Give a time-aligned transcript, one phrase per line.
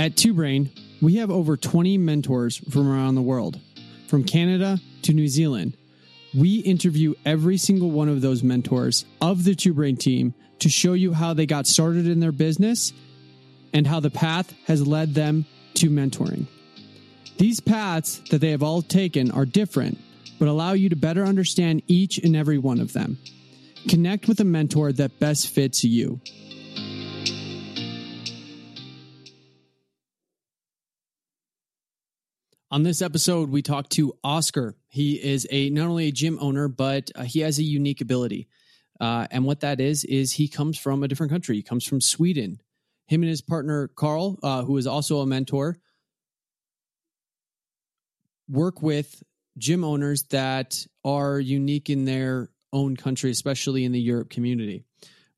[0.00, 0.70] At Two Brain,
[1.02, 3.60] we have over 20 mentors from around the world,
[4.08, 5.76] from Canada to New Zealand.
[6.34, 10.94] We interview every single one of those mentors of the Two Brain team to show
[10.94, 12.94] you how they got started in their business
[13.74, 15.44] and how the path has led them
[15.74, 16.46] to mentoring.
[17.36, 19.98] These paths that they have all taken are different,
[20.38, 23.18] but allow you to better understand each and every one of them.
[23.86, 26.22] Connect with a mentor that best fits you.
[32.72, 34.76] On this episode, we talk to Oscar.
[34.86, 38.46] He is a not only a gym owner, but uh, he has a unique ability.
[39.00, 41.56] Uh, and what that is is he comes from a different country.
[41.56, 42.60] He comes from Sweden.
[43.08, 45.78] Him and his partner Carl, uh, who is also a mentor,
[48.48, 49.20] work with
[49.58, 54.84] gym owners that are unique in their own country, especially in the Europe community.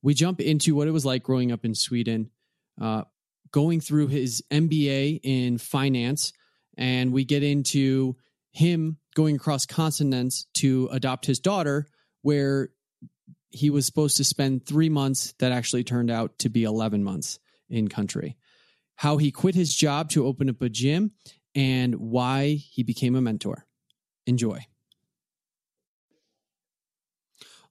[0.02, 2.28] We jump into what it was like growing up in Sweden,
[2.78, 3.04] uh,
[3.52, 6.34] going through his MBA in finance
[6.76, 8.16] and we get into
[8.50, 11.86] him going across continents to adopt his daughter,
[12.22, 12.70] where
[13.50, 17.38] he was supposed to spend three months that actually turned out to be 11 months
[17.68, 18.36] in country.
[18.96, 21.12] How he quit his job to open up a gym
[21.54, 23.66] and why he became a mentor.
[24.26, 24.64] Enjoy.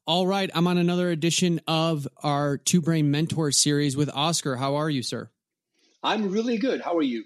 [0.05, 4.55] All right, I'm on another edition of our Two Brain Mentor series with Oscar.
[4.55, 5.29] How are you, sir?
[6.03, 6.81] I'm really good.
[6.81, 7.23] How are you?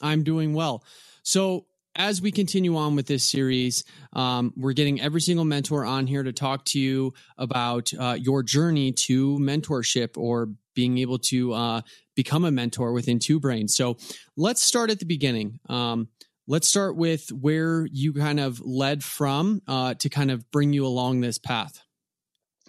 [0.00, 0.84] I'm doing well.
[1.22, 3.82] So, as we continue on with this series,
[4.12, 8.44] um, we're getting every single mentor on here to talk to you about uh, your
[8.44, 11.80] journey to mentorship or being able to uh,
[12.14, 13.74] become a mentor within Two Brains.
[13.74, 13.96] So,
[14.36, 15.58] let's start at the beginning.
[15.68, 16.08] Um,
[16.46, 20.86] let's start with where you kind of led from uh, to kind of bring you
[20.86, 21.82] along this path.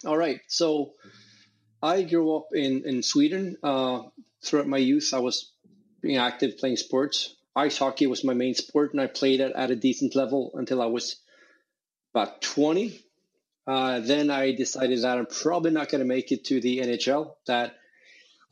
[0.06, 0.40] All right.
[0.48, 0.94] So,
[1.82, 3.58] I grew up in in Sweden.
[3.64, 4.02] Uh,
[4.44, 5.52] throughout my youth, I was
[6.02, 9.72] being active playing sports ice hockey was my main sport, and I played it at
[9.72, 11.18] a decent level until I was
[12.14, 13.00] about 20.
[13.68, 17.34] Uh, then I decided that I'm probably not going to make it to the NHL.
[17.46, 17.76] That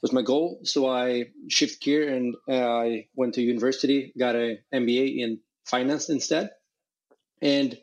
[0.01, 0.59] was my goal.
[0.63, 6.09] So I shift gear and uh, I went to university, got an MBA in finance
[6.09, 6.51] instead,
[7.41, 7.77] and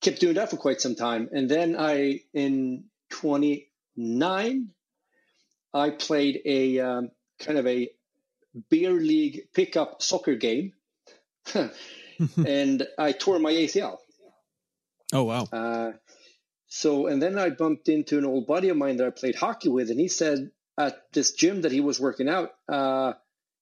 [0.00, 1.28] kept doing that for quite some time.
[1.30, 4.68] And then I, in 29,
[5.72, 7.90] I played a um, kind of a
[8.68, 10.72] beer league pickup soccer game,
[12.46, 13.98] and I tore my ACL.
[15.12, 15.48] Oh wow!
[15.52, 15.92] Uh,
[16.68, 19.68] so and then I bumped into an old buddy of mine that I played hockey
[19.68, 23.14] with, and he said at this gym that he was working out, uh,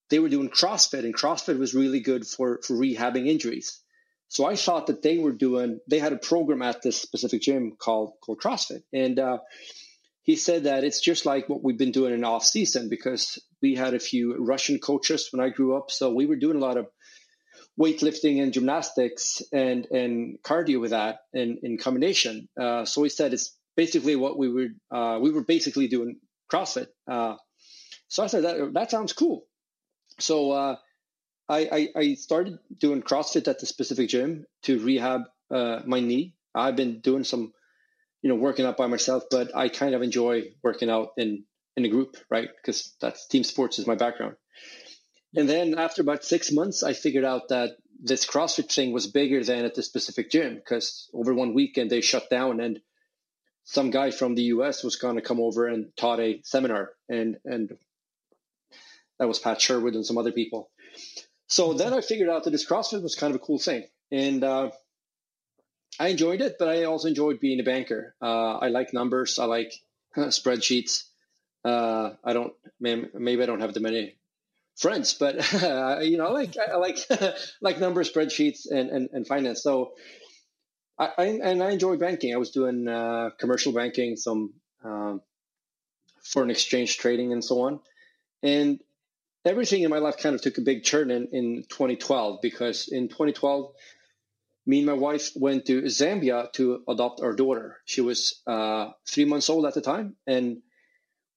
[0.09, 3.81] they were doing CrossFit, and CrossFit was really good for for rehabbing injuries.
[4.27, 7.75] So I thought that they were doing they had a program at this specific gym
[7.77, 9.39] called called CrossFit, and uh,
[10.21, 13.75] he said that it's just like what we've been doing in off season because we
[13.75, 16.77] had a few Russian coaches when I grew up, so we were doing a lot
[16.77, 16.87] of
[17.79, 22.49] weightlifting and gymnastics and and cardio with that in in combination.
[22.59, 26.19] Uh, so he said it's basically what we were uh, we were basically doing
[26.51, 26.87] CrossFit.
[27.09, 27.35] Uh,
[28.07, 29.45] so I said that that sounds cool.
[30.19, 30.75] So uh,
[31.47, 36.35] I, I, I started doing CrossFit at the specific gym to rehab uh, my knee.
[36.53, 37.53] I've been doing some
[38.21, 41.45] you know working out by myself, but I kind of enjoy working out in
[41.79, 42.49] in a group, right?
[42.61, 44.35] Because that's team sports is my background.
[45.35, 49.43] And then after about six months, I figured out that this CrossFit thing was bigger
[49.43, 52.79] than at the specific gym because over one weekend they shut down and
[53.65, 57.37] some guy from the US was going to come over and taught a seminar and
[57.45, 57.77] and
[59.19, 60.71] that was Pat Sherwood and some other people.
[61.47, 63.83] So then I figured out that this CrossFit was kind of a cool thing.
[64.11, 64.71] And uh,
[65.99, 68.15] I enjoyed it, but I also enjoyed being a banker.
[68.21, 69.37] Uh, I like numbers.
[69.37, 69.73] I like
[70.15, 71.08] spreadsheets.
[71.63, 74.15] Uh, I don't, maybe I don't have that many
[74.77, 75.35] friends, but
[76.03, 76.97] you know, I like, I like,
[77.61, 79.61] like number spreadsheets and, and, and finance.
[79.61, 79.93] So
[80.97, 82.33] I, I, and I enjoy banking.
[82.33, 84.53] I was doing, uh, commercial banking, some,
[84.83, 85.21] um,
[86.23, 87.79] foreign exchange trading and so on.
[88.43, 88.79] And
[89.45, 93.09] everything in my life kind of took a big turn in, in 2012 because in
[93.09, 93.73] 2012,
[94.65, 97.77] me and my wife went to Zambia to adopt our daughter.
[97.85, 100.61] She was uh, three months old at the time, and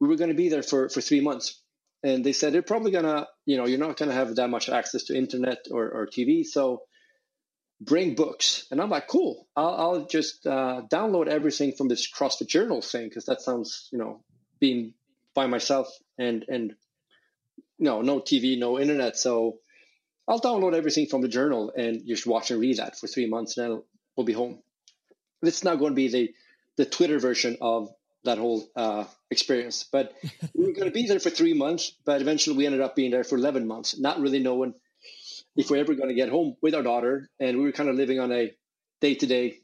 [0.02, 1.62] we were going to be there for, for three months.
[2.02, 4.50] And they said they're probably going to, you know, you're not going to have that
[4.50, 6.44] much access to internet or, or TV.
[6.44, 6.82] So
[7.80, 8.66] bring books.
[8.72, 13.08] And I'm like, cool, I'll, I'll just uh, download everything from this CrossFit Journal thing
[13.08, 14.24] because that sounds, you know,
[14.58, 14.94] being
[15.34, 15.86] by myself
[16.18, 16.74] and, and,
[17.78, 19.16] know, no TV, no internet.
[19.16, 19.58] So
[20.26, 23.56] I'll download everything from the journal and just watch and read that for three months,
[23.56, 23.82] and then
[24.16, 24.58] we'll be home.
[25.42, 26.34] It's not going to be the
[26.76, 27.90] the Twitter version of
[28.24, 29.84] that whole uh, experience.
[29.90, 30.12] But
[30.54, 33.10] we were going to be there for three months, but eventually we ended up being
[33.10, 34.74] there for 11 months, not really knowing
[35.56, 37.28] if we're ever going to get home with our daughter.
[37.40, 38.52] And we were kind of living on a
[39.00, 39.58] day to day,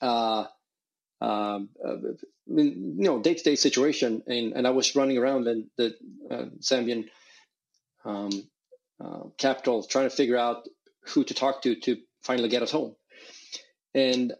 [0.00, 0.46] you
[2.46, 4.22] know, day to day situation.
[4.26, 5.94] And, and I was running around in the
[6.30, 7.08] uh, Zambian
[8.04, 8.30] um,
[9.00, 10.66] uh, capital trying to figure out
[11.08, 12.94] who to talk to to finally get us home.
[13.94, 14.32] And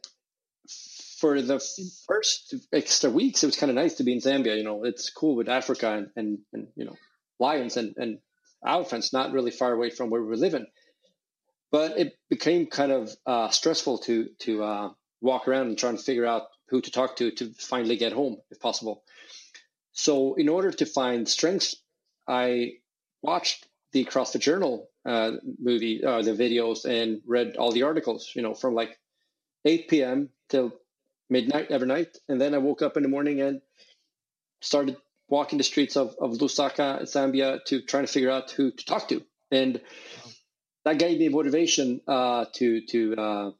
[1.20, 1.60] for the
[2.06, 4.56] first extra weeks, it was kind of nice to be in Zambia.
[4.56, 6.96] You know, it's cool with Africa and, and, and you know,
[7.40, 8.18] lions and, and
[8.64, 10.66] elephants not really far away from where we were living.
[11.70, 16.00] But it became kind of uh, stressful to to uh, walk around and try and
[16.00, 19.02] figure out who to talk to to finally get home, if possible.
[19.92, 21.74] So, in order to find strength,
[22.26, 22.74] I
[23.20, 28.32] watched the CrossFit Journal uh, movie, uh, the videos, and read all the articles.
[28.34, 28.98] You know, from like
[29.66, 30.30] 8 p.m.
[30.48, 30.72] till
[31.30, 32.16] midnight every night.
[32.28, 33.60] And then I woke up in the morning and
[34.60, 34.96] started
[35.28, 39.08] walking the streets of, of Lusaka, Zambia, to trying to figure out who to talk
[39.08, 39.22] to.
[39.50, 39.80] And
[40.84, 43.50] that gave me motivation uh, to to uh,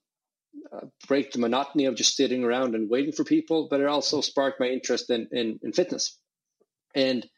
[0.73, 3.69] uh, break the monotony of just sitting around and waiting for people.
[3.71, 6.19] But it also sparked my interest in in, in fitness.
[6.95, 7.29] And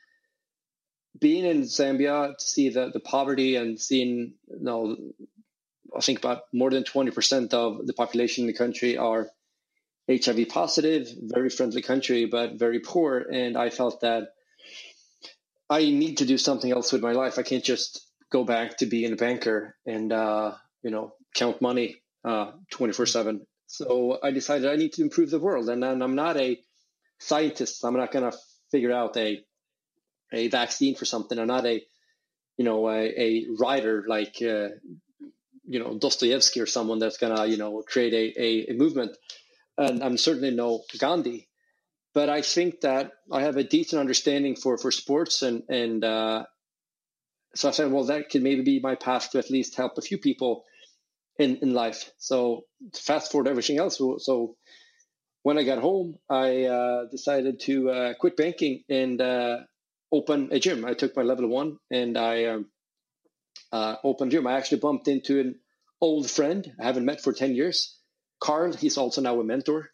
[1.18, 4.96] being in Zambia to see the, the poverty and seeing, you know,
[5.96, 9.28] I think about more than 20% of the population in the country are
[10.10, 13.18] HIV positive, very friendly country, but very poor.
[13.18, 14.34] And I felt that
[15.68, 17.38] I need to do something else with my life.
[17.38, 22.02] I can't just go back to being a banker and, uh, you know, count money
[22.24, 23.46] uh, 24 7.
[23.66, 25.68] So I decided I need to improve the world.
[25.68, 26.60] And, and I'm not a
[27.20, 27.84] scientist.
[27.84, 28.36] I'm not going to
[28.72, 29.44] figure out a,
[30.32, 31.38] a vaccine for something.
[31.38, 31.82] I'm not a,
[32.56, 34.70] you know, a, a writer like, uh,
[35.64, 39.16] you know, Dostoevsky or someone that's going to, you know, create a, a, a movement
[39.80, 41.48] and I'm certainly no Gandhi,
[42.12, 46.44] but I think that I have a decent understanding for for sports, and and uh,
[47.54, 50.02] so I said, well, that could maybe be my path to at least help a
[50.02, 50.64] few people
[51.38, 52.12] in in life.
[52.18, 53.98] So fast forward everything else.
[53.98, 54.56] So
[55.42, 59.60] when I got home, I uh, decided to uh, quit banking and uh,
[60.12, 60.84] open a gym.
[60.84, 62.66] I took my level one and I um,
[63.72, 64.46] uh, opened a gym.
[64.46, 65.54] I actually bumped into an
[66.02, 67.99] old friend I haven't met for ten years
[68.40, 69.90] Carl, he's also now a mentor.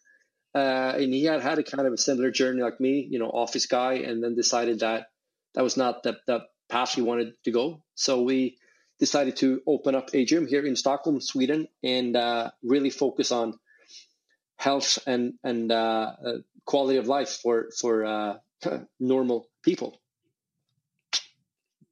[0.55, 3.29] Uh, and he had had a kind of a similar journey like me, you know,
[3.29, 5.09] office guy, and then decided that
[5.55, 6.41] that was not the, the
[6.71, 7.83] path he wanted to go.
[7.95, 8.57] So we
[8.99, 13.59] decided to open up a gym here in Stockholm, Sweden, and uh, really focus on
[14.57, 16.33] health and and uh, uh
[16.65, 18.39] quality of life for for uh,
[19.01, 20.01] normal people.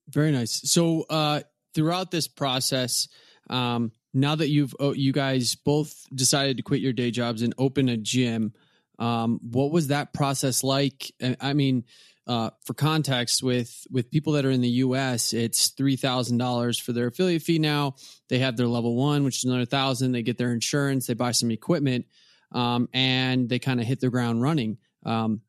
[0.09, 0.53] Very nice.
[0.71, 1.41] So uh,
[1.75, 3.09] throughout this process,
[3.51, 7.55] um, now that you've oh, you guys both decided to quit your day jobs and
[7.59, 8.55] open a gym
[8.99, 11.13] um, what was that process like?
[11.41, 11.85] I mean
[12.27, 17.09] uh, for context with with people that are in the us it's $3000 for their
[17.09, 17.97] affiliate fee now.
[18.29, 20.13] They have their level one which is another thousand.
[20.13, 21.07] They get their insurance.
[21.07, 22.07] They buy some equipment
[22.53, 24.79] um, and they kind of hit the ground running.
[25.05, 25.43] Um,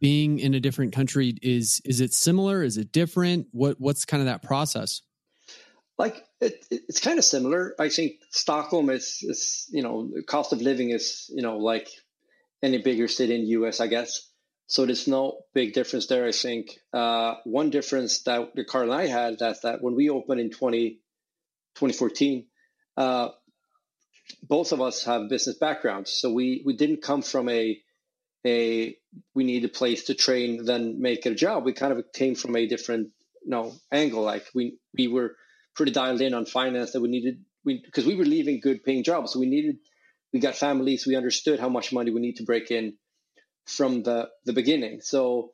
[0.00, 2.62] being in a different country is is it similar?
[2.62, 3.48] Is it different?
[3.50, 5.02] What what's kind of that process?
[5.98, 7.74] Like it, it's kind of similar.
[7.78, 11.88] I think Stockholm is, is, you know, the cost of living is, you know, like
[12.62, 14.28] any bigger city in the US, I guess.
[14.66, 16.26] So there's no big difference there.
[16.26, 20.10] I think uh, one difference that the Carl and I had that's that when we
[20.10, 21.00] opened in 20,
[21.76, 22.46] 2014,
[22.96, 23.28] uh,
[24.42, 26.10] both of us have business backgrounds.
[26.10, 27.78] So we, we didn't come from a,
[28.44, 28.96] a,
[29.34, 31.64] we need a place to train, then make it a job.
[31.64, 33.10] We kind of came from a different,
[33.44, 34.22] you know, angle.
[34.22, 35.36] Like we, we were,
[35.74, 39.04] pretty dialed in on finance that we needed we because we were leaving good paying
[39.04, 39.32] jobs.
[39.32, 39.76] So we needed
[40.32, 42.94] we got families, we understood how much money we need to break in
[43.66, 45.00] from the the beginning.
[45.02, 45.52] So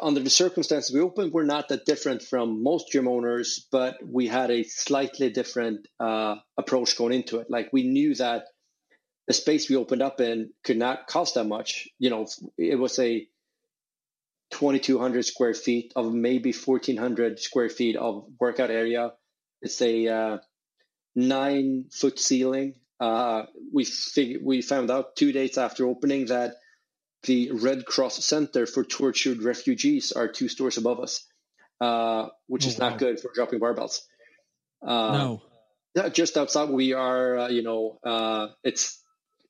[0.00, 4.26] under the circumstances we opened, we're not that different from most gym owners, but we
[4.26, 7.48] had a slightly different uh, approach going into it.
[7.50, 8.44] Like we knew that
[9.26, 11.88] the space we opened up in could not cost that much.
[11.98, 12.26] You know,
[12.56, 13.26] it was a
[14.50, 19.12] 2,200 square feet of maybe 1,400 square feet of workout area.
[19.60, 20.38] It's a uh,
[21.14, 22.74] nine foot ceiling.
[23.00, 26.54] Uh, we fig- we found out two days after opening that
[27.24, 31.26] the Red Cross Center for tortured refugees are two stores above us,
[31.80, 32.90] uh, which oh, is wow.
[32.90, 34.00] not good for dropping barbells.
[34.86, 35.42] Uh, no,
[35.94, 37.38] yeah, just outside we are.
[37.38, 39.02] Uh, you know, uh, it's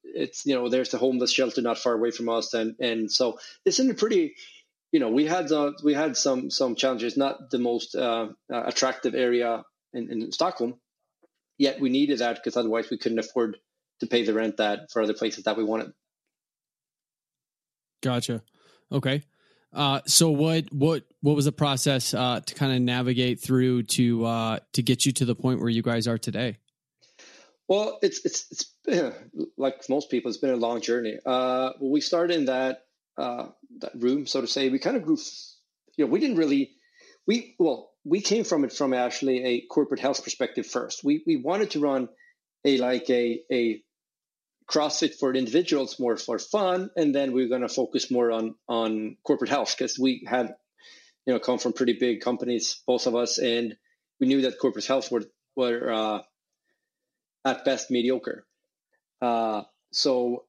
[0.03, 3.39] it's you know there's the homeless shelter not far away from us, and and so
[3.65, 4.35] it's in a pretty
[4.97, 7.19] you know, we had uh, we had some some challenges.
[7.19, 9.63] Not the most uh, uh, attractive area
[9.93, 10.81] in, in Stockholm,
[11.59, 13.59] yet we needed that because otherwise we couldn't afford
[14.01, 15.93] to pay the rent that for other places that we wanted.
[18.03, 18.43] Gotcha.
[18.91, 19.23] Okay.
[19.71, 24.25] Uh, so what what what was the process uh, to kind of navigate through to
[24.25, 26.57] uh, to get you to the point where you guys are today?
[27.69, 29.13] Well, it's it's it's
[29.59, 31.19] like most people, it's been a long journey.
[31.27, 32.86] Uh, we started in that
[33.19, 33.47] uh,
[33.81, 34.69] that room, so to say.
[34.69, 35.19] We kind of grew.
[35.97, 36.73] You know, we didn't really.
[37.27, 41.03] We well, we came from it from actually a corporate health perspective first.
[41.03, 42.09] We we wanted to run
[42.65, 43.83] a like a a
[44.71, 48.55] CrossFit for individuals more for fun, and then we are going to focus more on
[48.69, 50.55] on corporate health because we had
[51.27, 53.77] you know come from pretty big companies, both of us, and
[54.21, 55.25] we knew that corporate health were
[55.57, 56.19] were uh,
[57.45, 58.47] at best mediocre.
[59.23, 60.45] Uh, so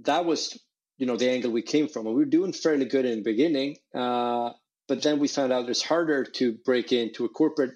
[0.00, 0.58] that was,
[0.98, 2.06] you know, the angle we came from.
[2.06, 4.50] And we were doing fairly good in the beginning, uh,
[4.88, 7.74] but then we found out it's harder to break into a corporate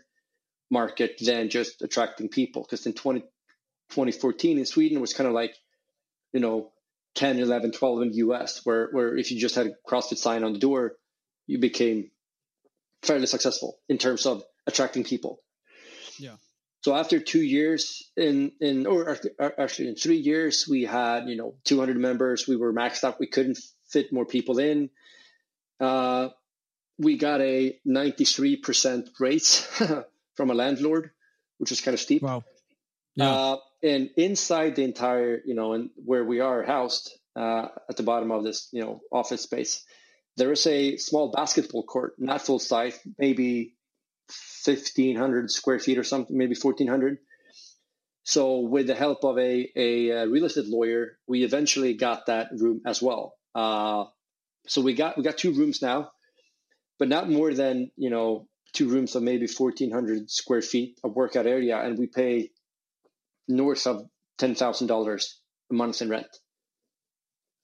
[0.70, 2.62] market than just attracting people.
[2.62, 5.54] Because in 20, 2014 in Sweden, it was kind of like,
[6.32, 6.70] you know,
[7.16, 10.44] 10, 11, 12 in the US, where, where if you just had a CrossFit sign
[10.44, 10.92] on the door,
[11.46, 12.10] you became
[13.02, 15.40] fairly successful in terms of attracting people.
[16.18, 16.36] Yeah.
[16.82, 19.18] So after two years in in or
[19.58, 22.48] actually in three years, we had you know 200 members.
[22.48, 23.20] We were maxed out.
[23.20, 23.58] We couldn't
[23.88, 24.90] fit more people in.
[25.78, 26.28] Uh,
[26.98, 29.60] we got a 93% raise
[30.34, 31.10] from a landlord,
[31.58, 32.22] which was kind of steep.
[32.22, 32.44] Wow.
[33.16, 33.32] Yeah.
[33.32, 38.02] Uh, and inside the entire, you know, and where we are housed uh, at the
[38.02, 39.82] bottom of this, you know, office space,
[40.36, 43.74] there is a small basketball court, not full size, maybe
[44.64, 47.18] 1500 square feet or something, maybe 1400.
[48.24, 52.48] So with the help of a, a, a real estate lawyer, we eventually got that
[52.56, 53.34] room as well.
[53.54, 54.04] Uh,
[54.66, 56.10] so we got we got two rooms now,
[56.98, 61.46] but not more than you know two rooms of maybe 1400 square feet of workout
[61.46, 62.50] area, and we pay
[63.48, 64.02] north of
[64.38, 66.28] ten thousand dollars a month in rent.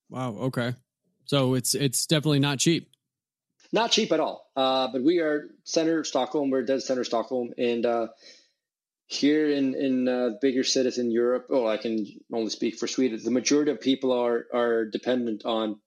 [0.08, 0.36] Wow.
[0.36, 0.74] Okay.
[1.26, 2.88] So it's it's definitely not cheap
[3.72, 4.46] not cheap at all.
[4.56, 6.50] Uh, but we are center Stockholm.
[6.50, 8.08] We're dead center Stockholm, and uh,
[9.06, 11.46] here in in uh, bigger cities in Europe.
[11.50, 13.20] Oh, I can only speak for Sweden.
[13.22, 15.80] The majority of people are are dependent on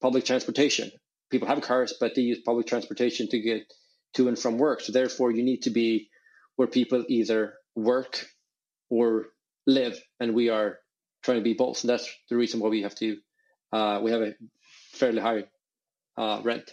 [0.00, 0.90] public transportation.
[1.30, 3.62] People have cars, but they use public transportation to get
[4.14, 4.80] to and from work.
[4.80, 6.08] So therefore, you need to be
[6.56, 8.26] where people either work
[8.88, 9.26] or
[9.66, 10.78] live, and we are
[11.22, 11.82] trying to be both.
[11.82, 13.16] And that's the reason why we have to.
[13.72, 14.34] Uh, we have a
[14.92, 15.44] fairly high
[16.16, 16.70] uh, rent.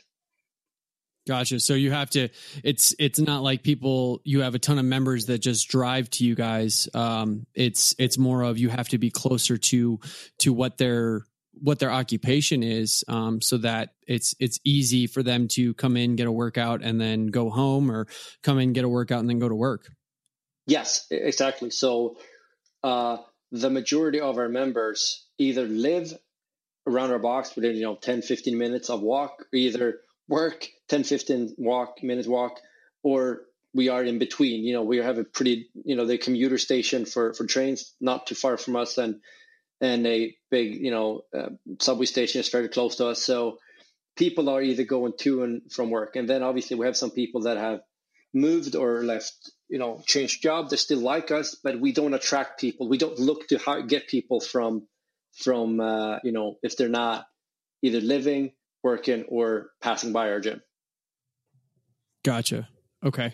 [1.27, 1.59] Gotcha.
[1.59, 2.29] So you have to.
[2.63, 4.21] It's it's not like people.
[4.23, 6.87] You have a ton of members that just drive to you guys.
[6.93, 9.99] Um, it's it's more of you have to be closer to
[10.39, 15.49] to what their what their occupation is, um, so that it's it's easy for them
[15.49, 18.07] to come in, get a workout, and then go home, or
[18.41, 19.91] come in, get a workout, and then go to work.
[20.65, 21.71] Yes, exactly.
[21.71, 22.17] So
[22.83, 23.17] uh,
[23.51, 26.13] the majority of our members either live
[26.85, 31.55] around our box within you know 10, 15 minutes of walk, either work 10 15
[31.57, 32.59] walk minute walk
[33.03, 33.41] or
[33.73, 34.63] we are in between.
[34.63, 38.27] You know we have a pretty you know the commuter station for for trains not
[38.27, 39.21] too far from us and
[39.79, 43.23] and a big you know uh, subway station is very close to us.
[43.23, 43.59] So
[44.15, 46.15] people are either going to and from work.
[46.15, 47.81] And then obviously we have some people that have
[48.33, 50.69] moved or left you know changed job.
[50.69, 52.89] They still like us but we don't attract people.
[52.89, 54.87] We don't look to get people from
[55.43, 57.27] from uh, you know if they're not
[57.83, 58.53] either living
[58.83, 60.61] working or passing by our gym.
[62.23, 62.67] Gotcha.
[63.05, 63.33] Okay.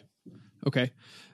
[0.68, 0.92] Okay.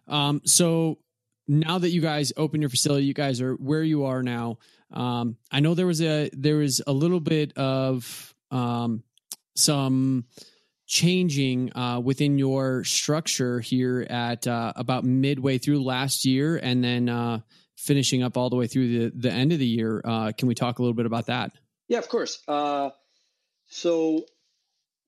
[0.08, 1.00] Um, so
[1.48, 4.60] now that you guys open your facility, you guys are where you are now.
[4.92, 9.04] Um, I know there was a there was a little bit of um,
[9.56, 10.26] some
[10.88, 17.10] changing uh, within your structure here at uh, about midway through last year, and then
[17.10, 17.40] uh,
[17.78, 20.02] finishing up all the way through the the end of the year.
[20.04, 21.52] Uh, can we talk a little bit about that?
[21.88, 22.42] Yeah, of course.
[23.70, 24.26] So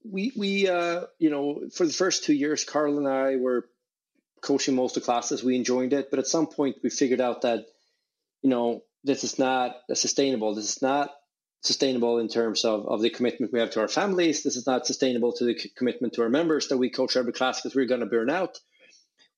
[0.03, 3.67] we we uh, you know for the first two years, Carl and I were
[4.41, 5.43] coaching most of the classes.
[5.43, 7.65] We enjoyed it, but at some point we figured out that
[8.41, 10.55] you know this is not sustainable.
[10.55, 11.11] This is not
[11.63, 14.43] sustainable in terms of, of the commitment we have to our families.
[14.43, 17.61] This is not sustainable to the commitment to our members that we coach every class
[17.61, 18.59] because we're going to burn out.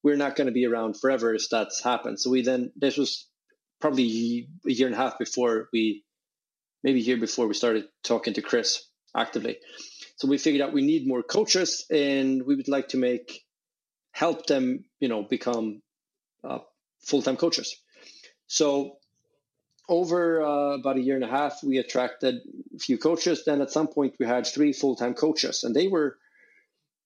[0.04, 2.20] We're not going to be around forever if that's happened.
[2.20, 3.28] So we then this was
[3.80, 6.04] probably a year and a half before we
[6.84, 9.58] maybe a year before we started talking to Chris actively.
[10.18, 13.44] So we figured out we need more coaches, and we would like to make
[14.12, 15.82] help them, you know, become
[16.44, 16.60] uh,
[17.02, 17.76] full time coaches.
[18.48, 18.98] So
[19.90, 22.36] over uh, about a year and a half, we attracted
[22.76, 23.44] a few coaches.
[23.46, 26.18] Then at some point, we had three full time coaches, and they were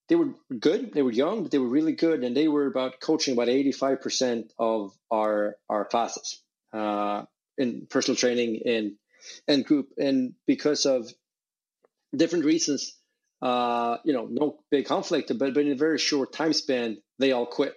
[0.09, 0.93] they were good.
[0.93, 3.71] They were young, but they were really good, and they were about coaching about eighty
[3.71, 6.41] five percent of our our classes
[6.73, 7.23] uh,
[7.57, 8.95] in personal training and
[9.47, 9.89] and group.
[9.97, 11.11] And because of
[12.15, 12.93] different reasons.
[13.41, 17.31] Uh, you know, no big conflict, but but in a very short time span, they
[17.31, 17.75] all quit.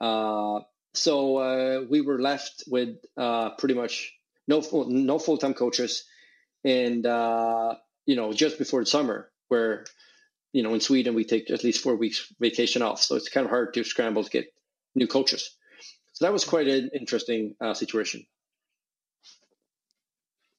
[0.00, 0.60] Uh,
[0.94, 4.14] so uh, we were left with uh, pretty much
[4.46, 6.04] no no full time coaches,
[6.64, 7.74] and uh,
[8.06, 9.84] you know just before the summer, where
[10.52, 13.44] you know in Sweden we take at least four weeks vacation off, so it's kind
[13.44, 14.52] of hard to scramble to get
[14.94, 15.56] new coaches.
[16.14, 18.26] So that was quite an interesting uh, situation.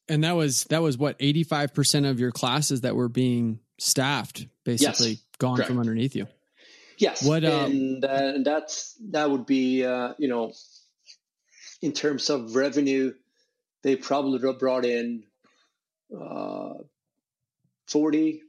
[0.10, 3.60] And that was that was what eighty five percent of your classes that were being
[3.78, 5.70] staffed, basically yes, gone correct.
[5.70, 6.28] from underneath you.
[6.98, 10.52] Yes, what um, and, uh, that's that would be uh, you know
[11.82, 13.14] in terms of revenue,
[13.84, 15.24] they probably brought in
[16.14, 16.74] uh,
[17.88, 18.42] 40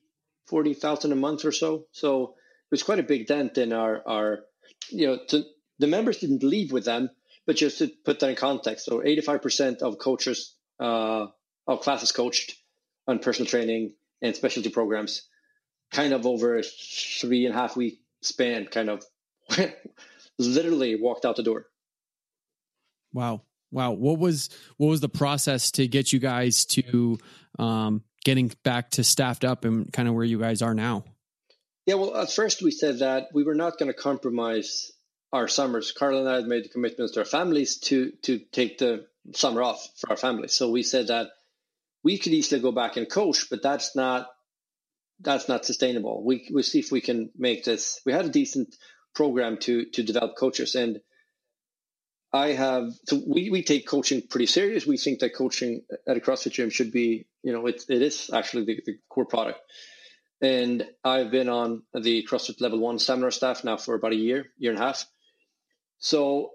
[0.47, 1.87] 40,000 a month or so.
[1.93, 4.41] So it was quite a big dent in our our
[4.89, 5.45] you know to,
[5.79, 7.11] the members didn't leave with them,
[7.47, 11.27] but just to put that in context, so 85% of coaches uh,
[11.67, 12.55] of classes coached
[13.07, 15.23] on personal training and specialty programs,
[15.93, 19.05] kind of over a three and a half week span kind of
[20.39, 21.67] literally walked out the door.
[23.13, 23.43] Wow.
[23.73, 23.93] Wow.
[23.93, 27.19] What was what was the process to get you guys to
[27.59, 31.05] um, getting back to staffed up and kind of where you guys are now?
[31.87, 34.93] Yeah, well, at first we said that we were not going to compromise
[35.33, 35.93] our summers.
[35.93, 39.89] Carl and I had made commitments to our families to to take the summer off
[39.97, 40.53] for our families.
[40.53, 41.29] So we said that
[42.03, 44.29] we could easily go back and coach, but that's not
[45.21, 46.25] that's not sustainable.
[46.25, 48.01] We we see if we can make this.
[48.07, 48.75] We had a decent
[49.15, 51.01] program to to develop coaches, and
[52.33, 54.87] I have so we we take coaching pretty serious.
[54.87, 58.31] We think that coaching at a CrossFit gym should be you know it it is
[58.33, 59.61] actually the, the core product.
[60.43, 64.47] And I've been on the CrossFit Level One seminar staff now for about a year,
[64.57, 65.05] year and a half.
[65.99, 66.53] So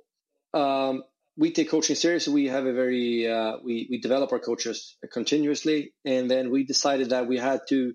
[0.55, 1.03] um,
[1.37, 2.33] we take coaching seriously.
[2.33, 7.09] We have a very uh, we we develop our coaches continuously, and then we decided
[7.09, 7.93] that we had to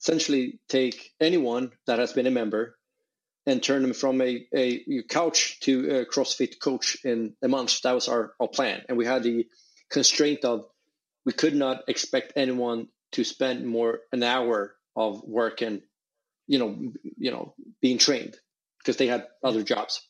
[0.00, 2.78] essentially take anyone that has been a member
[3.46, 7.80] and turn them from a, a couch to a CrossFit coach in a month.
[7.82, 8.82] That was our, our plan.
[8.88, 9.46] And we had the
[9.90, 10.66] constraint of
[11.24, 15.80] we could not expect anyone to spend more an hour of work and
[16.46, 18.36] you know you know being trained
[18.78, 20.06] because they had other jobs.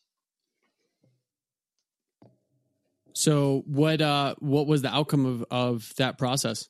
[3.19, 6.69] So what uh what was the outcome of of that process?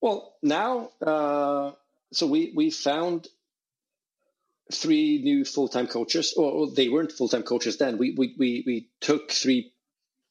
[0.00, 1.72] Well, now uh
[2.12, 3.28] so we we found
[4.72, 6.34] three new full time coaches.
[6.36, 7.98] Or they weren't full time coaches then.
[7.98, 9.72] We we we we took three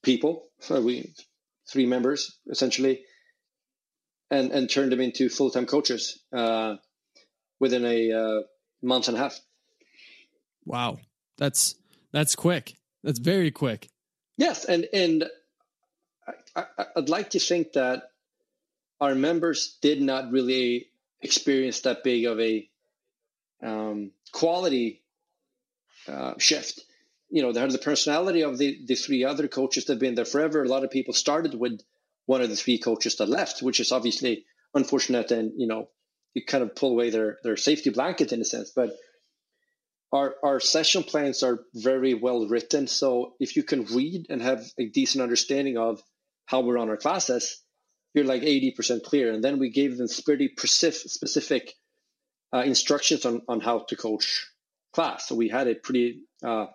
[0.04, 1.14] people, so we
[1.72, 3.06] three members essentially,
[4.30, 6.76] and and turned them into full time coaches uh,
[7.62, 8.42] within a uh,
[8.82, 9.40] month and a half.
[10.66, 10.98] Wow,
[11.38, 11.76] that's
[12.12, 12.76] that's quick.
[13.06, 13.88] That's very quick.
[14.38, 15.26] Yes, and and
[16.56, 16.66] I,
[16.96, 18.12] I'd like to think that
[19.00, 20.88] our members did not really
[21.22, 22.70] experience that big of a
[23.62, 25.02] um, quality
[26.08, 26.82] uh, shift.
[27.30, 30.26] You know, had the personality of the, the three other coaches that have been there
[30.26, 30.64] forever.
[30.64, 31.82] A lot of people started with
[32.26, 35.32] one of the three coaches that left, which is obviously unfortunate.
[35.32, 35.90] And, you know,
[36.36, 38.70] you kind of pull away their, their safety blanket in a sense.
[38.70, 38.96] But
[40.14, 42.86] our, our session plans are very well written.
[42.86, 46.02] So if you can read and have a decent understanding of
[46.46, 47.62] how we run our classes,
[48.14, 49.34] you're like 80% clear.
[49.34, 51.74] And then we gave them pretty specific
[52.54, 54.48] uh, instructions on, on how to coach
[54.94, 55.28] class.
[55.28, 56.68] So we had a pretty uh,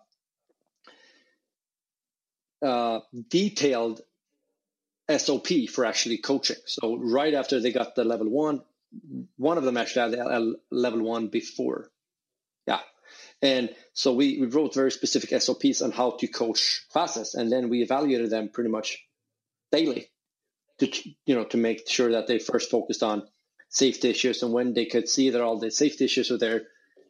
[2.61, 4.01] uh, detailed
[5.17, 6.57] SOP for actually coaching.
[6.67, 8.63] So right after they got the level one,
[9.37, 11.89] one of them actually had level one before.
[12.67, 12.81] Yeah.
[13.41, 17.35] And so we, we wrote very specific SOPs on how to coach classes.
[17.35, 18.99] And then we evaluated them pretty much
[19.71, 20.11] daily
[20.79, 20.89] to
[21.27, 23.27] you know to make sure that they first focused on
[23.69, 26.63] safety issues and when they could see that all the safety issues were there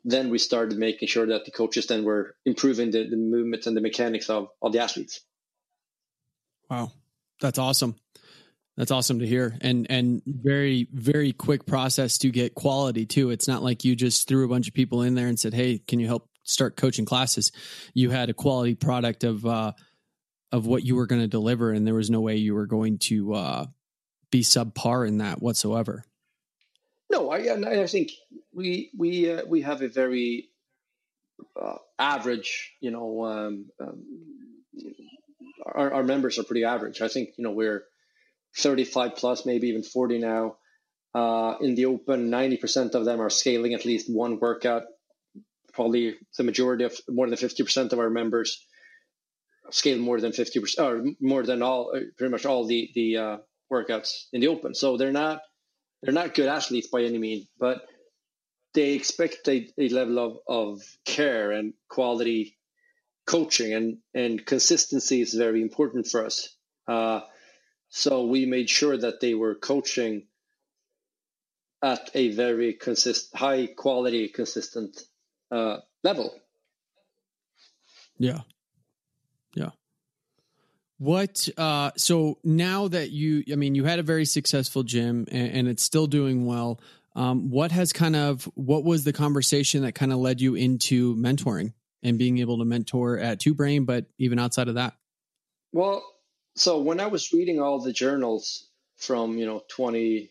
[0.04, 3.76] then we started making sure that the coaches then were improving the, the movements and
[3.76, 5.20] the mechanics of, of the athletes
[6.70, 6.90] wow
[7.40, 7.94] that's awesome
[8.78, 13.48] that's awesome to hear and and very very quick process to get quality too it's
[13.48, 16.00] not like you just threw a bunch of people in there and said hey can
[16.00, 17.52] you help start coaching classes
[17.92, 19.72] you had a quality product of uh
[20.52, 22.98] of what you were going to deliver, and there was no way you were going
[22.98, 23.66] to uh,
[24.30, 26.04] be subpar in that whatsoever.
[27.10, 28.12] No, I, I think
[28.52, 30.48] we we uh, we have a very
[31.60, 34.04] uh, average, you know, um, um,
[35.64, 37.00] our, our members are pretty average.
[37.00, 37.84] I think you know we're
[38.56, 40.56] 35 plus, maybe even 40 now.
[41.14, 44.82] Uh, in the open, 90% of them are scaling at least one workout.
[45.72, 48.64] Probably the majority of more than 50% of our members
[49.70, 53.36] scale more than 50% or more than all, uh, pretty much all the, the uh,
[53.70, 54.74] workouts in the open.
[54.74, 55.40] So they're not
[56.02, 57.82] they're not good athletes by any means, but
[58.74, 62.56] they expect a, a level of, of care and quality
[63.26, 66.54] coaching and, and consistency is very important for us.
[66.86, 67.20] Uh,
[67.88, 70.24] so we made sure that they were coaching
[71.82, 75.00] at a very consist high quality consistent
[75.50, 76.34] uh, level.
[78.18, 78.40] Yeah.
[79.54, 79.70] Yeah.
[80.98, 85.52] What uh so now that you I mean you had a very successful gym and,
[85.52, 86.80] and it's still doing well.
[87.14, 91.14] Um, what has kind of what was the conversation that kind of led you into
[91.16, 91.72] mentoring
[92.02, 94.94] and being able to mentor at Two Brain, but even outside of that?
[95.72, 96.04] Well,
[96.60, 100.30] so when I was reading all the journals from you know 20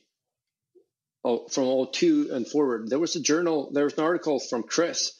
[1.24, 5.14] oh, from 02 and forward, there was a journal, there was an article from Chris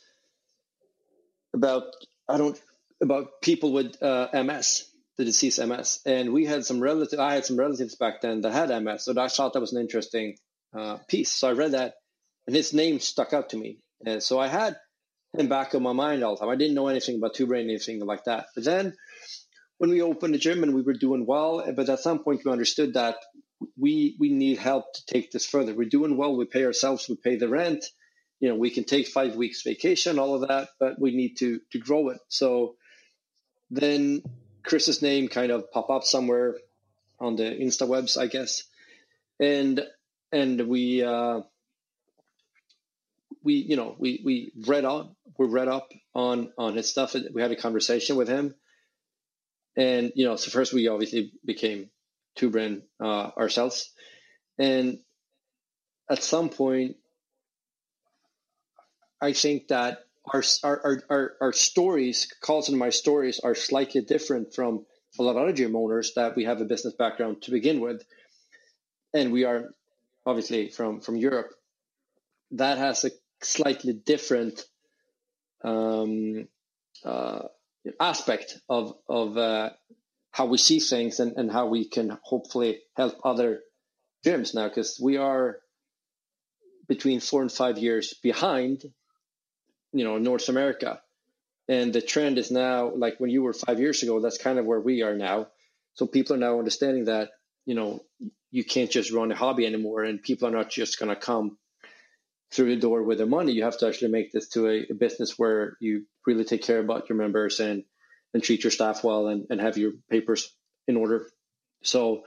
[1.54, 1.84] about
[2.28, 2.60] I don't
[3.02, 7.20] about people with uh, MS, the disease MS, and we had some relative.
[7.20, 9.82] I had some relatives back then that had MS, so I thought that was an
[9.82, 10.38] interesting
[10.78, 11.32] uh, piece.
[11.32, 11.96] So I read that,
[12.48, 14.78] and his name stuck out to me, and so I had
[15.38, 16.50] him back in my mind all the time.
[16.50, 18.48] I didn't know anything about two brain, anything like that.
[18.56, 18.94] But then
[19.78, 22.52] when we opened the gym and we were doing well, but at some point we
[22.52, 23.18] understood that
[23.78, 25.74] we we need help to take this further.
[25.74, 26.36] We're doing well.
[26.36, 27.08] We pay ourselves.
[27.10, 27.86] We pay the rent.
[28.40, 31.60] You know, we can take five weeks vacation, all of that, but we need to
[31.72, 32.20] to grow it.
[32.28, 32.76] So
[33.72, 34.22] then
[34.64, 36.56] Chris's name kind of pop up somewhere
[37.20, 38.64] on the Insta webs, I guess,
[39.40, 39.84] and
[40.32, 41.42] and we uh,
[43.44, 47.16] we you know we we read on we read up on on his stuff.
[47.34, 48.54] We had a conversation with him,
[49.78, 51.90] and you know so first we obviously became
[52.36, 53.92] Two Brain uh, ourselves,
[54.60, 55.00] and
[56.10, 56.98] at some point,
[59.22, 60.00] I think that
[60.34, 64.86] our our our, our stories, Carl's and my stories, are slightly different from
[65.20, 68.04] a lot of other gym owners that we have a business background to begin with,
[69.14, 69.70] and we are
[70.26, 71.54] obviously from from Europe.
[72.52, 73.12] That has a
[73.42, 74.64] slightly different
[75.64, 76.48] um,
[77.04, 77.44] uh,
[78.00, 79.70] aspect of of uh,
[80.32, 83.62] how we see things and, and how we can hopefully help other
[84.26, 85.58] gyms now because we are
[86.88, 88.84] between four and five years behind
[89.94, 91.02] you know North America,
[91.68, 94.20] and the trend is now like when you were five years ago.
[94.20, 95.48] That's kind of where we are now.
[95.94, 97.32] So people are now understanding that
[97.66, 98.04] you know
[98.52, 101.58] you can't just run a hobby anymore, and people are not just going to come
[102.52, 103.52] through the door with the money.
[103.52, 106.80] You have to actually make this to a, a, business where you really take care
[106.80, 107.84] about your members and
[108.34, 110.54] and treat your staff well and, and have your papers
[110.88, 111.30] in order.
[111.84, 112.24] So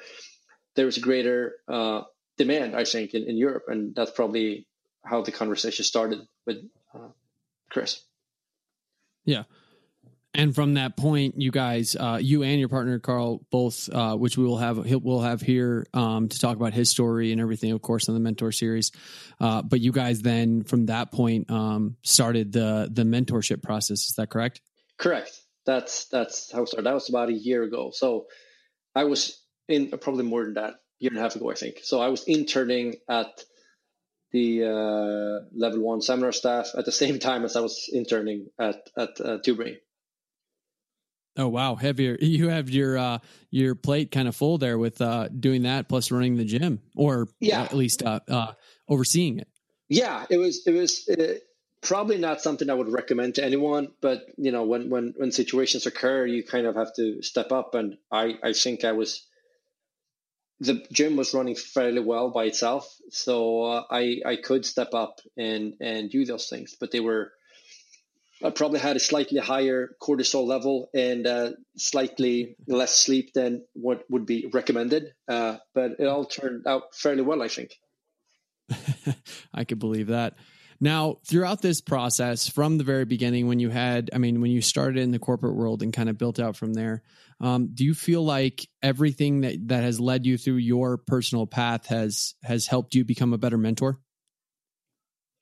[0.74, 2.02] there's a greater uh,
[2.38, 4.66] demand, I think, in, in Europe, and that's probably
[5.04, 6.58] how the conversation started with
[6.94, 7.08] uh,
[7.70, 8.02] Chris.
[9.24, 9.44] Yeah.
[10.32, 14.38] And from that point, you guys, uh, you and your partner Carl, both, uh, which
[14.38, 17.82] we will have, we'll have here um, to talk about his story and everything, of
[17.82, 18.92] course, on the mentor series.
[19.40, 24.08] Uh, but you guys then, from that point, um, started the the mentorship process.
[24.08, 24.60] Is that correct?
[24.98, 25.36] Correct.
[25.66, 26.86] That's that's how it started.
[26.86, 27.90] That was about a year ago.
[27.92, 28.26] So
[28.94, 31.80] I was in probably more than that, year and a half ago, I think.
[31.82, 33.44] So I was interning at
[34.30, 38.88] the uh, level one seminar staff at the same time as I was interning at
[38.96, 39.38] at uh.
[41.40, 42.18] Oh wow, heavier!
[42.20, 43.18] You have your uh,
[43.50, 47.28] your plate kind of full there with uh, doing that plus running the gym, or
[47.40, 47.62] yeah.
[47.62, 48.52] at least uh, uh,
[48.88, 49.48] overseeing it.
[49.88, 51.38] Yeah, it was it was uh,
[51.80, 53.88] probably not something I would recommend to anyone.
[54.02, 57.74] But you know, when when when situations occur, you kind of have to step up.
[57.74, 59.26] And I I think I was
[60.60, 65.20] the gym was running fairly well by itself, so uh, I I could step up
[65.38, 66.76] and and do those things.
[66.78, 67.32] But they were
[68.42, 74.04] I probably had a slightly higher cortisol level and uh, slightly less sleep than what
[74.08, 75.12] would be recommended.
[75.28, 77.72] Uh, but it all turned out fairly well, I think.
[79.54, 80.34] I could believe that.
[80.82, 84.62] Now, throughout this process, from the very beginning, when you had, I mean, when you
[84.62, 87.02] started in the corporate world and kind of built out from there,
[87.40, 91.86] um, do you feel like everything that that has led you through your personal path
[91.86, 94.00] has has helped you become a better mentor?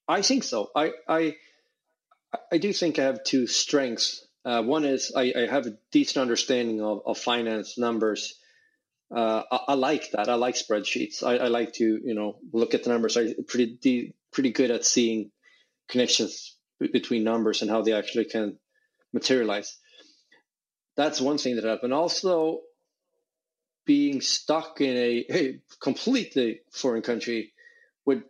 [0.09, 0.71] I think so.
[0.75, 1.37] I I
[2.53, 4.27] I do think I have two strengths.
[4.45, 8.38] Uh, one is I, I, have a decent understanding of, of finance numbers.
[9.14, 10.29] Uh, I, I, like that.
[10.29, 11.23] I like spreadsheets.
[11.23, 13.17] I, I, like to you know look at the numbers.
[13.17, 15.31] I'm pretty pretty good at seeing
[15.88, 18.59] connections between numbers and how they actually can
[19.12, 19.77] materialize.
[20.97, 21.95] That's one thing that happened.
[21.95, 22.61] Also,
[23.87, 27.53] being stuck in a, a completely foreign country
[28.05, 28.23] with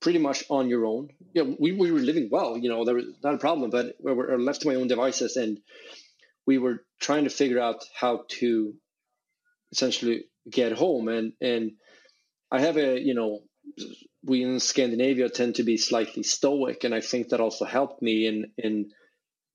[0.00, 1.10] pretty much on your own.
[1.32, 3.96] You know, we, we were living well, you know, there was not a problem, but
[4.00, 5.58] we were left to my own devices and
[6.46, 8.74] we were trying to figure out how to
[9.72, 11.08] essentially get home.
[11.08, 11.72] And, and
[12.50, 13.40] I have a, you know,
[14.26, 18.26] we in Scandinavia tend to be slightly stoic, and I think that also helped me
[18.26, 18.90] in in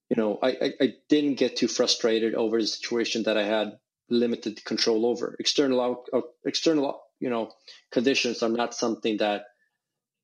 [0.08, 3.78] you know I, I, I didn't get too frustrated over the situation that I had
[4.08, 5.36] limited control over.
[5.38, 7.50] External out, external you know
[7.90, 9.44] conditions are not something that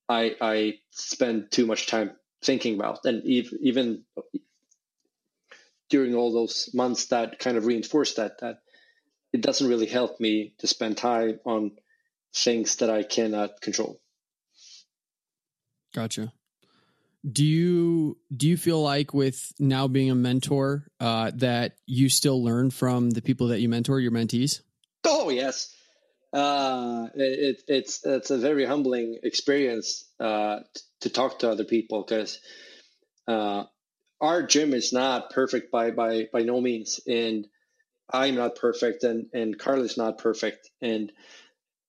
[0.09, 4.05] I I spend too much time thinking about, and even
[5.90, 8.61] during all those months that kind of reinforced that that
[9.33, 11.73] it doesn't really help me to spend time on
[12.35, 14.01] things that I cannot control.
[15.94, 16.33] Gotcha.
[17.31, 22.42] Do you do you feel like with now being a mentor uh, that you still
[22.42, 24.61] learn from the people that you mentor, your mentees?
[25.05, 25.75] Oh yes,
[26.33, 30.61] uh, it, it's it's a very humbling experience uh,
[31.01, 32.38] to talk to other people because
[33.27, 33.64] uh,
[34.21, 37.47] our gym is not perfect by by by no means, and
[38.11, 41.12] I'm not perfect, and and Carl is not perfect, and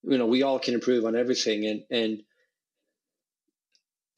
[0.03, 2.23] you know we all can improve on everything, and and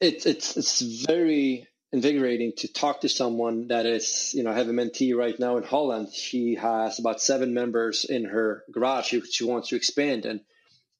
[0.00, 4.68] it's it's it's very invigorating to talk to someone that is you know I have
[4.68, 6.12] a mentee right now in Holland.
[6.12, 9.06] She has about seven members in her garage.
[9.06, 10.40] She, she wants to expand, and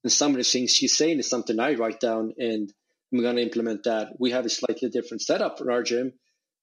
[0.03, 2.71] and some of the things she's saying is something I write down, and
[3.11, 4.13] I'm going to implement that.
[4.19, 6.13] We have a slightly different setup for our gym,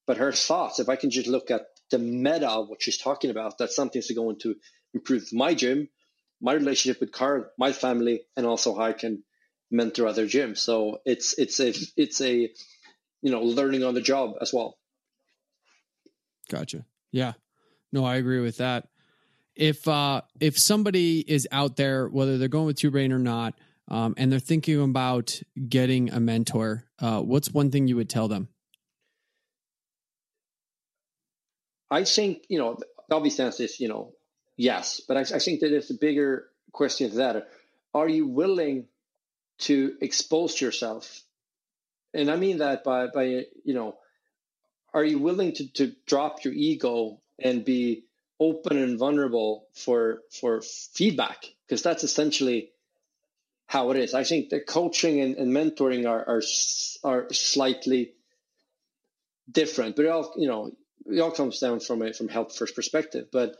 [0.07, 0.79] but her thoughts.
[0.79, 4.01] If I can just look at the meta of what she's talking about, that's something
[4.01, 4.55] that's going to
[4.95, 5.89] improve my gym,
[6.41, 9.25] my relationship with Carl, my family, and also how I can
[9.71, 10.59] mentor other gyms.
[10.59, 12.53] So it's it's a it's a
[13.23, 14.79] you know learning on the job as well.
[16.49, 16.85] Gotcha.
[17.13, 17.35] Yeah.
[17.93, 18.89] No, I agree with that.
[19.55, 23.55] If uh if somebody is out there, whether they're going with Two Brain or not,
[23.89, 28.29] um, and they're thinking about getting a mentor, uh, what's one thing you would tell
[28.29, 28.49] them?
[31.91, 32.79] I think you know
[33.09, 34.13] the obvious answer is you know
[34.57, 37.49] yes, but I, I think that there's a bigger question to that.
[37.93, 38.87] Are you willing
[39.61, 41.23] to expose yourself.
[42.13, 43.25] And I mean that by, by
[43.65, 43.97] you know,
[44.93, 48.05] are you willing to, to drop your ego and be
[48.39, 51.45] open and vulnerable for for feedback?
[51.67, 52.71] Because that's essentially
[53.67, 54.15] how it is.
[54.15, 56.43] I think the coaching and, and mentoring are, are
[57.05, 58.15] are slightly
[59.51, 60.73] different, but it all you know
[61.07, 63.29] it all comes down from a from health first perspective.
[63.31, 63.57] But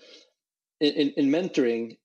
[0.81, 1.99] in, in, in mentoring,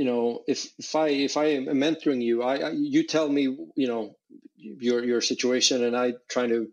[0.00, 3.42] you know, if if I if I am mentoring you, I, I you tell me,
[3.76, 4.16] you know,
[4.56, 6.68] your your situation, and I try to,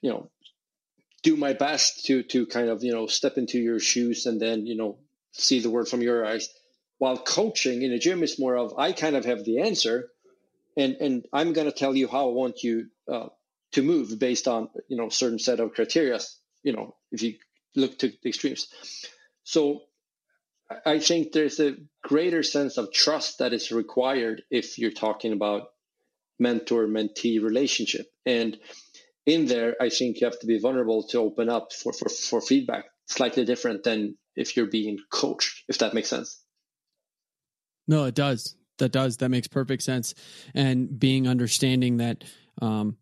[0.00, 0.30] you know,
[1.24, 4.64] do my best to to kind of you know step into your shoes and then
[4.64, 4.98] you know
[5.32, 6.48] see the world from your eyes.
[6.98, 10.08] While coaching in a gym is more of I kind of have the answer,
[10.76, 13.30] and and I'm going to tell you how I want you uh,
[13.72, 16.20] to move based on you know certain set of criteria.
[16.62, 17.34] You know, if you
[17.74, 18.68] look to the extremes,
[19.42, 19.82] so
[20.86, 25.68] I think there's a greater sense of trust that is required if you're talking about
[26.38, 28.06] mentor mentee relationship.
[28.24, 28.58] And
[29.26, 32.40] in there, I think you have to be vulnerable to open up for, for, for
[32.40, 36.42] feedback, slightly different than if you're being coached, if that makes sense.
[37.86, 38.56] No, it does.
[38.78, 39.18] That does.
[39.18, 40.14] That makes perfect sense.
[40.54, 42.24] And being understanding that
[42.60, 42.96] um,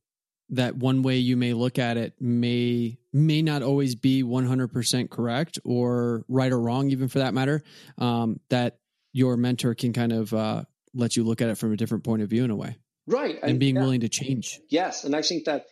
[0.51, 5.59] that one way you may look at it may may not always be 100% correct
[5.65, 7.63] or right or wrong even for that matter
[7.99, 8.79] um, that
[9.13, 12.23] your mentor can kind of uh, let you look at it from a different point
[12.23, 12.77] of view in a way.
[13.07, 13.83] Right and, and being yeah.
[13.83, 14.61] willing to change.
[14.69, 15.67] Yes and i think that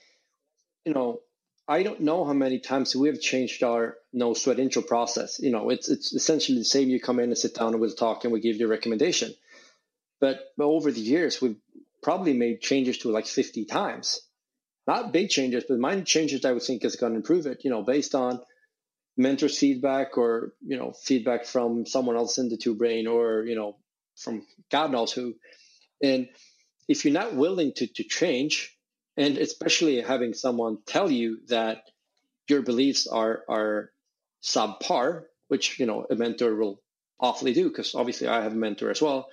[0.84, 1.20] you know
[1.68, 5.38] i don't know how many times we have changed our no sweat intro process.
[5.40, 6.88] You know it's it's essentially the same.
[6.88, 9.32] You come in and sit down and we'll talk and we give you a recommendation.
[10.20, 11.56] But, but over the years we've
[12.02, 14.20] probably made changes to like 50 times
[14.90, 17.70] not big changes, but minor changes I would think is going to improve it, you
[17.70, 18.40] know, based on
[19.16, 23.54] mentor's feedback or, you know, feedback from someone else in the two brain or, you
[23.54, 23.76] know,
[24.16, 25.34] from God knows who.
[26.02, 26.28] And
[26.88, 28.76] if you're not willing to, to change,
[29.16, 31.84] and especially having someone tell you that
[32.48, 33.92] your beliefs are, are
[34.42, 36.82] subpar, which, you know, a mentor will
[37.20, 39.28] awfully do, because obviously I have a mentor as well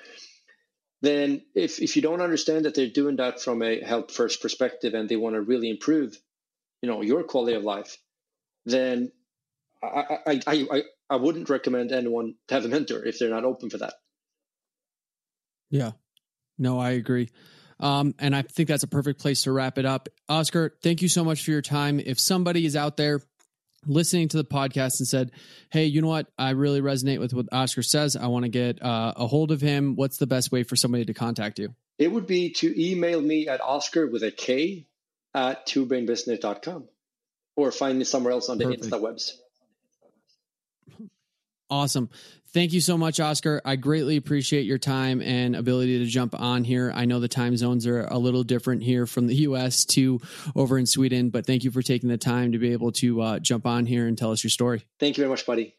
[1.02, 4.94] then if, if you don't understand that they're doing that from a health first perspective
[4.94, 6.18] and they want to really improve
[6.82, 7.98] you know your quality of life
[8.66, 9.12] then
[9.84, 13.70] I, I, I, I wouldn't recommend anyone to have a mentor if they're not open
[13.70, 13.94] for that.
[15.70, 15.92] Yeah.
[16.58, 17.30] No i agree.
[17.80, 20.10] Um, and i think that's a perfect place to wrap it up.
[20.28, 22.00] Oscar thank you so much for your time.
[22.00, 23.22] If somebody is out there
[23.86, 25.32] listening to the podcast and said,
[25.70, 26.28] Hey, you know what?
[26.38, 28.16] I really resonate with what Oscar says.
[28.16, 29.96] I want to get uh, a hold of him.
[29.96, 31.76] What's the best way for somebody to contact you?
[31.98, 34.86] It would be to email me at Oscar with a K
[35.34, 36.88] at twobrainbusiness.com
[37.56, 38.86] or find me somewhere else on the Perfect.
[38.86, 39.40] Insta webs.
[41.70, 42.10] Awesome.
[42.54, 43.62] Thank you so much, Oscar.
[43.66, 46.92] I greatly appreciate your time and ability to jump on here.
[46.96, 50.22] I know the time zones are a little different here from the US to
[50.56, 53.40] over in Sweden, but thank you for taking the time to be able to uh,
[53.40, 54.86] jump on here and tell us your story.
[55.00, 55.76] Thank you very much, buddy.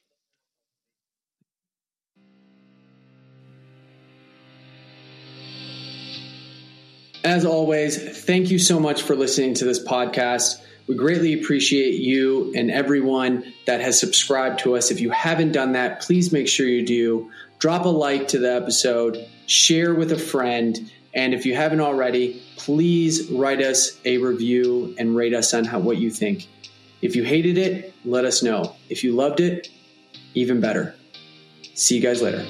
[7.25, 10.63] As always, thank you so much for listening to this podcast.
[10.89, 14.91] We greatly appreciate you and everyone that has subscribed to us.
[14.91, 17.31] If you haven't done that, please make sure you do.
[17.59, 22.43] Drop a like to the episode, share with a friend, and if you haven't already,
[22.57, 26.49] please write us a review and rate us on how, what you think.
[27.03, 28.75] If you hated it, let us know.
[28.89, 29.69] If you loved it,
[30.35, 30.95] even better.
[31.75, 32.45] See you guys later.